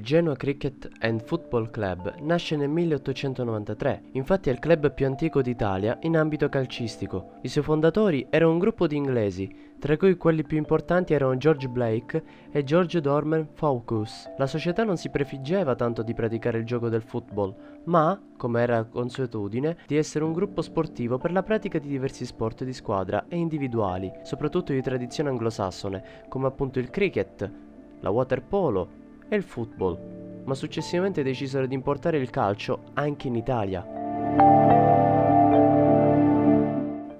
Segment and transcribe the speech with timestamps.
[0.00, 5.42] Il Genoa Cricket and Football Club nasce nel 1893, infatti è il club più antico
[5.42, 7.32] d'Italia in ambito calcistico.
[7.42, 11.68] I suoi fondatori erano un gruppo di inglesi, tra cui quelli più importanti erano George
[11.68, 14.30] Blake e George Dorman Focus.
[14.38, 17.54] La società non si prefiggeva tanto di praticare il gioco del football,
[17.84, 22.64] ma, come era consuetudine, di essere un gruppo sportivo per la pratica di diversi sport
[22.64, 27.52] di squadra e individuali, soprattutto di tradizione anglosassone, come appunto il cricket,
[28.00, 28.99] la waterpolo
[29.30, 33.86] e il football, ma successivamente decisero di importare il calcio anche in Italia.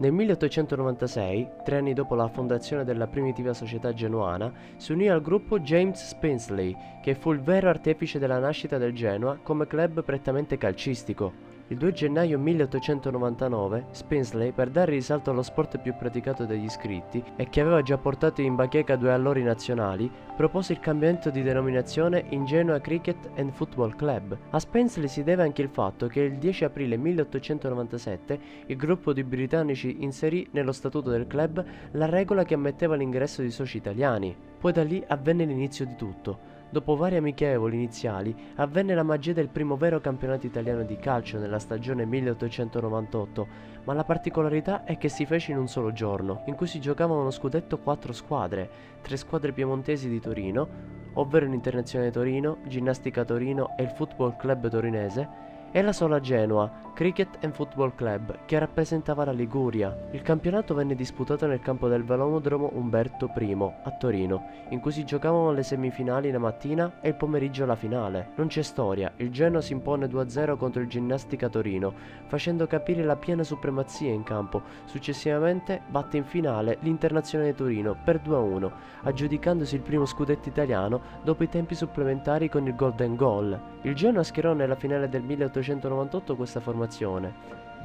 [0.00, 5.60] Nel 1896, tre anni dopo la fondazione della primitiva società genuana, si unì al gruppo
[5.60, 11.59] James Spinsley, che fu il vero artefice della nascita del Genoa come club prettamente calcistico.
[11.70, 17.48] Il 2 gennaio 1899 Spinsley, per dare risalto allo sport più praticato dagli iscritti e
[17.48, 22.44] che aveva già portato in bacheca due allori nazionali, propose il cambiamento di denominazione in
[22.44, 24.36] Genoa Cricket and Football Club.
[24.50, 29.22] A Spinsley si deve anche il fatto che il 10 aprile 1897 il gruppo di
[29.22, 34.36] britannici inserì nello statuto del club la regola che ammetteva l'ingresso di soci italiani.
[34.58, 36.58] Poi da lì avvenne l'inizio di tutto.
[36.72, 41.58] Dopo vari amichevoli iniziali, avvenne la magia del primo vero campionato italiano di calcio nella
[41.58, 43.46] stagione 1898,
[43.82, 47.22] ma la particolarità è che si fece in un solo giorno, in cui si giocavano
[47.22, 48.70] uno scudetto quattro squadre,
[49.02, 50.68] tre squadre piemontesi di Torino,
[51.14, 55.28] ovvero l'Internazionale Torino, Ginnastica Torino e il Football Club Torinese,
[55.72, 59.96] e la sola Genoa, Cricket and Football Club, che rappresentava la Liguria.
[60.10, 65.06] Il campionato venne disputato nel campo del velodromo Umberto I a Torino, in cui si
[65.06, 68.32] giocavano le semifinali la mattina e il pomeriggio la finale.
[68.34, 71.94] Non c'è storia, il Genoa si impone 2-0 contro il Ginnastica Torino,
[72.26, 74.60] facendo capire la piena supremazia in campo.
[74.84, 78.70] Successivamente batte in finale l'Internazionale Torino per 2-1,
[79.04, 83.58] aggiudicandosi il primo scudetto italiano dopo i tempi supplementari con il Golden Goal.
[83.84, 86.88] Il Genoa schierò nella finale del 1800 1898 questa formazione.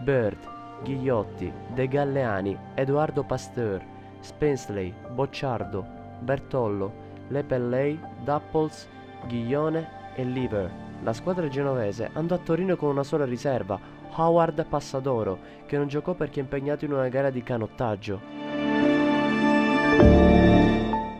[0.04, 0.38] Bird,
[0.84, 3.84] Ghigliotti, De Galleani, Edoardo Pasteur,
[4.20, 5.86] Spensley, Bocciardo,
[6.20, 6.92] Bertollo,
[7.28, 8.88] Lepelley, Dapples,
[9.28, 10.72] Ghiglione e Lever.
[11.02, 13.80] La squadra genovese andò a Torino con una sola riserva,
[14.16, 18.20] Howard Passadoro, che non giocò perché impegnato in una gara di canottaggio.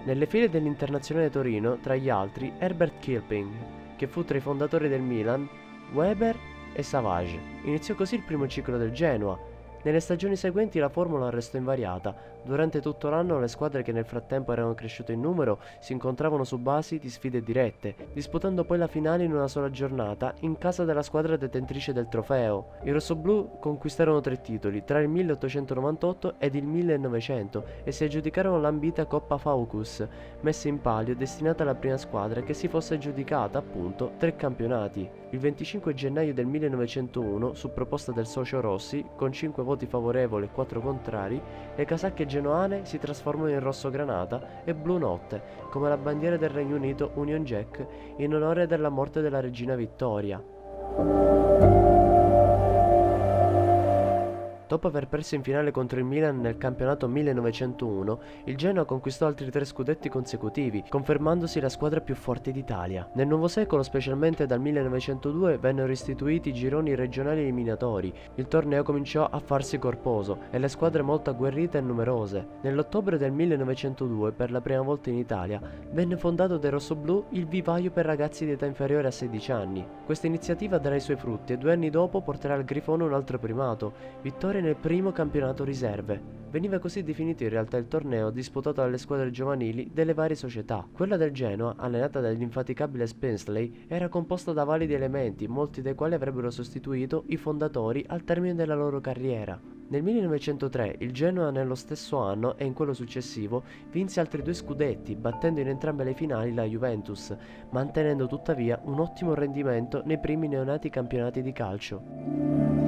[0.04, 3.52] Nelle file dell'Internazionale Torino, tra gli altri, Herbert Kilping,
[3.96, 5.48] che fu tra i fondatori del Milan
[5.94, 6.38] Weber
[6.76, 7.40] e Savage.
[7.64, 9.40] Iniziò così il primo ciclo del Genoa,
[9.86, 12.34] nelle stagioni seguenti la formula restò invariata.
[12.42, 16.58] Durante tutto l'anno le squadre che nel frattempo erano cresciute in numero si incontravano su
[16.58, 21.04] basi di sfide dirette, disputando poi la finale in una sola giornata in casa della
[21.04, 22.70] squadra detentrice del trofeo.
[22.84, 29.06] I rossoblù conquistarono tre titoli tra il 1898 ed il 1900 e si aggiudicarono l'ambita
[29.06, 30.04] Coppa Faucus,
[30.42, 35.08] messa in palio destinata alla prima squadra che si fosse aggiudicata appunto tre campionati.
[35.30, 40.46] Il 25 gennaio del 1901, su proposta del socio Rossi, con 5 voti voti favorevoli
[40.46, 41.42] e 4 contrari,
[41.76, 46.50] le casacche genoane si trasformano in rosso granata e blu notte, come la bandiera del
[46.50, 47.86] Regno Unito Union Jack
[48.18, 51.45] in onore della morte della regina Vittoria.
[54.68, 59.52] Dopo aver perso in finale contro il Milan nel campionato 1901, il Genoa conquistò altri
[59.52, 63.08] tre scudetti consecutivi, confermandosi la squadra più forte d'Italia.
[63.14, 68.12] Nel nuovo secolo, specialmente dal 1902, vennero istituiti i gironi regionali eliminatori.
[68.36, 72.48] Il torneo cominciò a farsi corposo e le squadre molto agguerrite e numerose.
[72.62, 75.62] Nell'ottobre del 1902, per la prima volta in Italia,
[75.92, 79.88] venne fondato dai rossoblù il vivaio per ragazzi di età inferiore a 16 anni.
[80.06, 83.38] Questa iniziativa darà i suoi frutti e due anni dopo porterà al Grifone un altro
[83.38, 83.94] primato,
[84.24, 86.44] vittoria vittorie nel primo campionato riserve.
[86.50, 90.88] Veniva così definito in realtà il torneo disputato dalle squadre giovanili delle varie società.
[90.90, 96.50] Quella del Genoa, allenata dall'infaticabile Spensley, era composta da validi elementi, molti dei quali avrebbero
[96.50, 99.60] sostituito i fondatori al termine della loro carriera.
[99.88, 105.16] Nel 1903 il Genoa nello stesso anno e in quello successivo vinse altri due scudetti,
[105.16, 107.36] battendo in entrambe le finali la Juventus,
[107.72, 112.86] mantenendo tuttavia un ottimo rendimento nei primi neonati campionati di calcio.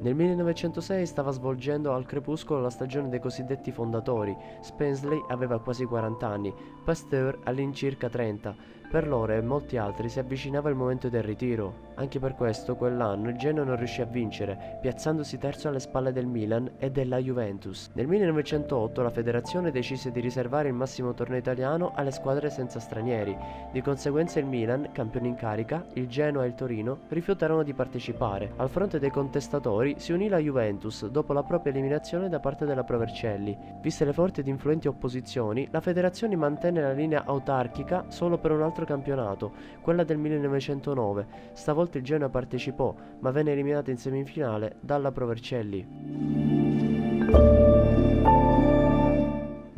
[0.00, 4.36] Nel 1906 stava svolgendo al crepuscolo la stagione dei cosiddetti fondatori.
[4.60, 6.54] Spensley aveva quasi 40 anni,
[6.84, 8.54] Pasteur all'incirca 30.
[8.90, 11.86] Per loro e molti altri si avvicinava il momento del ritiro.
[11.96, 16.24] Anche per questo quell'anno il Genoa non riuscì a vincere, piazzandosi terzo alle spalle del
[16.24, 17.90] Milan e della Juventus.
[17.92, 23.36] Nel 1908 la federazione decise di riservare il massimo torneo italiano alle squadre senza stranieri.
[23.72, 28.52] Di conseguenza il Milan, campione in carica, il Genoa e il Torino rifiutarono di partecipare.
[28.56, 32.84] Al fronte dei contestatori si unì la Juventus dopo la propria eliminazione da parte della
[32.84, 33.58] Provercelli.
[33.82, 38.62] Viste le forti ed influenti opposizioni, la federazione mantenne la linea autarchica solo per un
[38.62, 41.26] altro altro campionato, quella del 1909.
[41.54, 47.67] Stavolta il Genoa partecipò, ma venne eliminato in semifinale dalla Provercelli.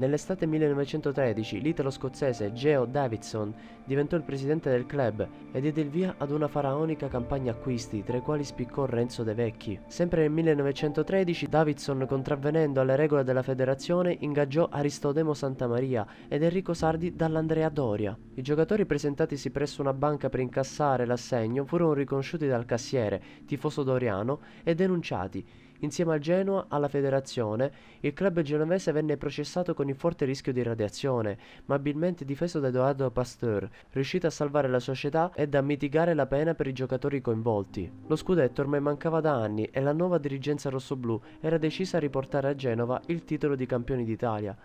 [0.01, 3.53] Nell'estate 1913 l'italo-scozzese Geo Davidson
[3.85, 8.17] diventò il presidente del club e diede il via ad una faraonica campagna acquisti, tra
[8.17, 9.79] i quali spiccò Renzo De Vecchi.
[9.89, 17.15] Sempre nel 1913 Davidson, contravvenendo alle regole della federazione, ingaggiò Aristodemo Santamaria ed Enrico Sardi
[17.15, 18.17] dall'Andrea Doria.
[18.37, 24.41] I giocatori presentatisi presso una banca per incassare l'assegno furono riconosciuti dal cassiere, tifoso doriano,
[24.65, 25.69] e denunciati.
[25.81, 30.63] Insieme al Genoa, alla federazione, il club genovese venne processato con il forte rischio di
[30.63, 36.15] radiazione, ma abilmente difeso da Edoardo Pasteur, riuscito a salvare la società ed a mitigare
[36.15, 37.91] la pena per i giocatori coinvolti.
[38.07, 42.49] Lo scudetto ormai mancava da anni e la nuova dirigenza rossoblù era decisa a riportare
[42.49, 44.57] a Genova il titolo di campioni d'Italia.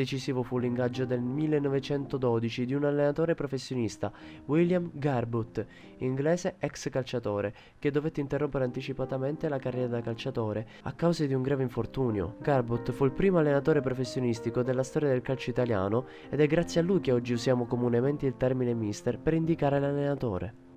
[0.00, 4.10] Decisivo fu l'ingaggio del 1912 di un allenatore professionista,
[4.46, 5.66] William Garbutt,
[5.98, 11.42] inglese ex calciatore, che dovette interrompere anticipatamente la carriera da calciatore a causa di un
[11.42, 12.36] grave infortunio.
[12.40, 16.84] Garbutt fu il primo allenatore professionistico della storia del calcio italiano ed è grazie a
[16.84, 20.69] lui che oggi usiamo comunemente il termine mister per indicare l'allenatore.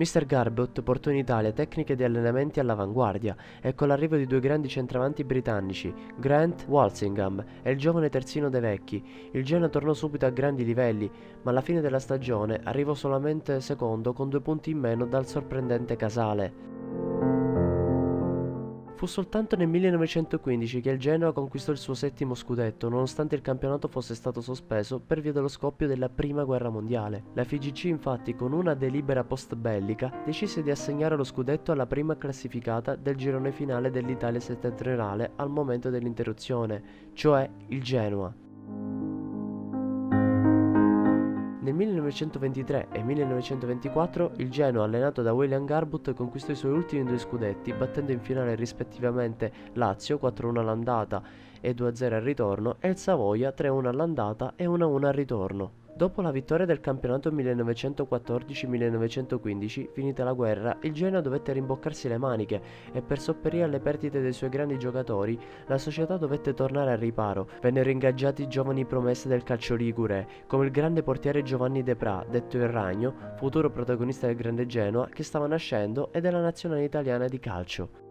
[0.00, 0.24] Mr.
[0.24, 5.24] Garbott portò in Italia tecniche di allenamenti all'avanguardia e con l'arrivo di due grandi centravanti
[5.24, 10.64] britannici, Grant Walsingham e il giovane terzino De Vecchi, il Genoa tornò subito a grandi
[10.64, 11.10] livelli,
[11.42, 15.96] ma alla fine della stagione arrivò solamente secondo con due punti in meno dal sorprendente
[15.96, 17.19] Casale.
[19.00, 23.88] Fu soltanto nel 1915 che il Genoa conquistò il suo settimo scudetto, nonostante il campionato
[23.88, 27.24] fosse stato sospeso per via dello scoppio della Prima Guerra Mondiale.
[27.32, 32.94] La FIGC infatti con una delibera post-bellica decise di assegnare lo scudetto alla prima classificata
[32.94, 36.82] del girone finale dell'Italia settentrionale al momento dell'interruzione,
[37.14, 39.19] cioè il Genoa.
[41.62, 47.18] Nel 1923 e 1924 il Genoa, allenato da William Garbutt, conquistò i suoi ultimi due
[47.18, 51.22] scudetti, battendo in finale rispettivamente Lazio 4-1 all'andata
[51.60, 55.79] e 2-0 al ritorno e il Savoia 3-1 all'andata e 1-1 al ritorno.
[55.92, 62.62] Dopo la vittoria del campionato 1914-1915, finita la guerra, il Genoa dovette rimboccarsi le maniche
[62.92, 67.48] e per sopperire alle perdite dei suoi grandi giocatori, la società dovette tornare al riparo.
[67.60, 72.56] Vennero ingaggiati giovani promesse del calcio ligure, come il grande portiere Giovanni De Pra, detto
[72.56, 77.38] il Ragno, futuro protagonista del grande Genoa, che stava nascendo e della nazionale italiana di
[77.38, 78.09] calcio.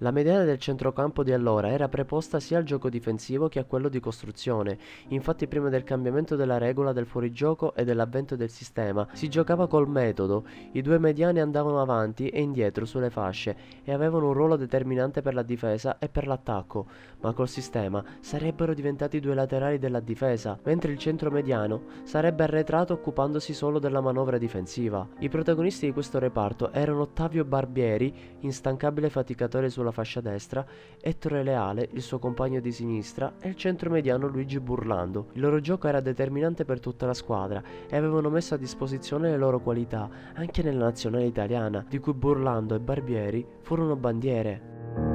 [0.00, 3.88] La mediana del centrocampo di allora era preposta sia al gioco difensivo che a quello
[3.88, 4.78] di costruzione,
[5.08, 9.88] infatti prima del cambiamento della regola del fuorigioco e dell'avvento del sistema si giocava col
[9.88, 15.20] metodo, i due mediani andavano avanti e indietro sulle fasce e avevano un ruolo determinante
[15.20, 16.86] per la difesa e per l'attacco,
[17.22, 22.92] ma col sistema sarebbero diventati due laterali della difesa, mentre il centro mediano sarebbe arretrato
[22.92, 25.04] occupandosi solo della manovra difensiva.
[25.18, 30.64] I protagonisti di questo reparto erano Ottavio Barbieri, instancabile faticatore sulla sulla fascia destra,
[31.00, 35.28] Ettore Leale, il suo compagno di sinistra, e il centromediano Luigi Burlando.
[35.32, 39.36] Il loro gioco era determinante per tutta la squadra e avevano messo a disposizione le
[39.36, 45.07] loro qualità anche nella nazionale italiana, di cui Burlando e Barbieri furono bandiere.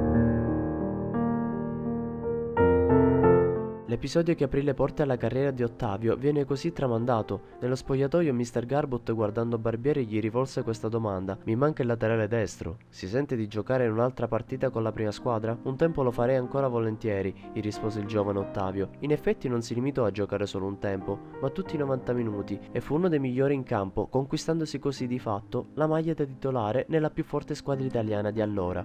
[3.94, 7.42] L'episodio che aprì le porte alla carriera di Ottavio viene così tramandato.
[7.60, 8.66] Nello spogliatoio Mr.
[8.66, 11.38] Garbott guardando Barbieri gli rivolse questa domanda.
[11.44, 12.78] Mi manca il laterale destro.
[12.88, 15.56] Si sente di giocare in un'altra partita con la prima squadra?
[15.62, 18.90] Un tempo lo farei ancora volentieri, gli rispose il giovane Ottavio.
[18.98, 22.58] In effetti non si limitò a giocare solo un tempo, ma tutti i 90 minuti
[22.72, 26.86] e fu uno dei migliori in campo, conquistandosi così di fatto la maglia da titolare
[26.88, 28.84] nella più forte squadra italiana di allora.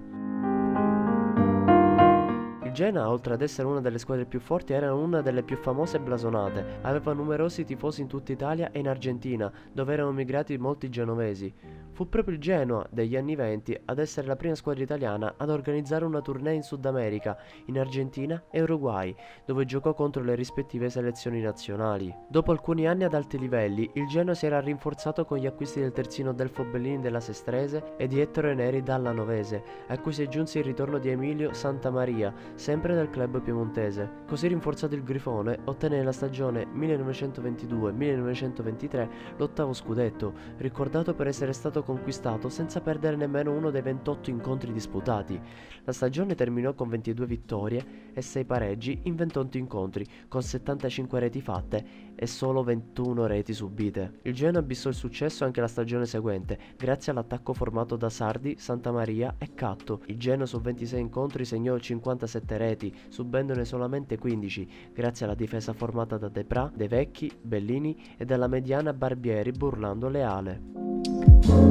[2.80, 6.00] Genoa, oltre ad essere una delle squadre più forti, era una delle più famose e
[6.00, 6.78] blasonate.
[6.84, 11.54] Aveva numerosi tifosi in tutta Italia e in Argentina, dove erano migrati molti genovesi.
[11.92, 16.06] Fu proprio il Genoa degli anni venti ad essere la prima squadra italiana ad organizzare
[16.06, 19.14] una tournée in Sud America, in Argentina e Uruguay,
[19.46, 22.16] dove giocò contro le rispettive selezioni nazionali.
[22.30, 25.92] Dopo alcuni anni ad alti livelli, il Genoa si era rinforzato con gli acquisti del
[25.92, 30.60] terzino Delfo Bellini della Sestrese e di Ettore Neri dalla Novese, a cui si aggiunse
[30.60, 32.34] il ritorno di Emilio Santamaria,
[32.70, 34.26] sempre del club piemontese.
[34.28, 42.48] Così rinforzato il Grifone ottenne nella stagione 1922-1923 l'ottavo scudetto, ricordato per essere stato conquistato
[42.48, 45.42] senza perdere nemmeno uno dei 28 incontri disputati.
[45.84, 51.42] La stagione terminò con 22 vittorie e 6 pareggi in 28 incontri, con 75 reti
[51.42, 54.20] fatte e solo 21 reti subite.
[54.24, 59.36] Il Genoa bissò il successo anche la stagione seguente, grazie all'attacco formato da Sardi, Santamaria
[59.38, 60.02] e Catto.
[60.08, 66.18] Il Genoa su 26 incontri segnò 57 reti, subendone solamente 15, grazie alla difesa formata
[66.18, 71.69] da Depra, De Vecchi, Bellini e dalla mediana Barbieri burlando Leale.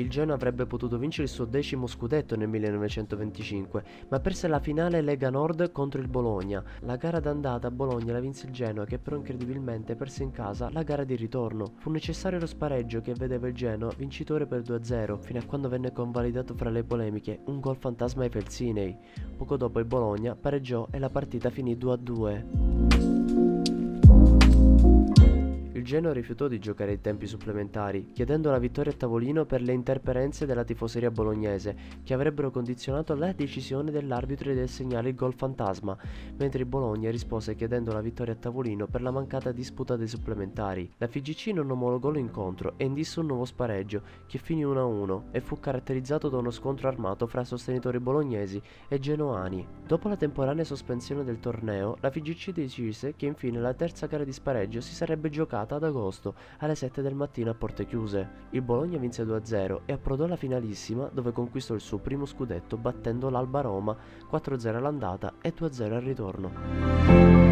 [0.00, 5.02] Il Genoa avrebbe potuto vincere il suo decimo scudetto nel 1925, ma perse la finale
[5.02, 6.64] Lega Nord contro il Bologna.
[6.80, 10.70] La gara d'andata a Bologna la vinse il Genoa, che però incredibilmente perse in casa
[10.72, 11.74] la gara di ritorno.
[11.76, 15.92] Fu necessario lo spareggio che vedeva il Genoa vincitore per 2-0, fino a quando venne
[15.92, 18.96] convalidato fra le polemiche un gol fantasma ai Felsinei.
[19.36, 22.79] Poco dopo il Bologna pareggiò e la partita finì 2-2.
[25.90, 30.46] Genoa rifiutò di giocare ai tempi supplementari, chiedendo la vittoria a tavolino per le interferenze
[30.46, 35.98] della tifoseria bolognese, che avrebbero condizionato la decisione dell'arbitro di assegnare il gol fantasma,
[36.36, 40.88] mentre il Bologna rispose chiedendo la vittoria a tavolino per la mancata disputa dei supplementari.
[40.98, 45.58] La FIGC non omologò l'incontro e indisse un nuovo spareggio, che finì 1-1 e fu
[45.58, 49.66] caratterizzato da uno scontro armato fra sostenitori bolognesi e genoani.
[49.84, 54.32] Dopo la temporanea sospensione del torneo, la FIGC decise che infine la terza gara di
[54.32, 58.48] spareggio si sarebbe giocata ad agosto alle 7 del mattino a porte chiuse.
[58.50, 63.30] Il Bologna vinse 2-0 e approdò alla finalissima dove conquistò il suo primo scudetto battendo
[63.30, 63.96] l'Alba Roma
[64.30, 67.49] 4-0 all'andata e 2-0 al ritorno.